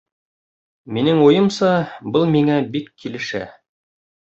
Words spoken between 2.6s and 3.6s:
бик килешә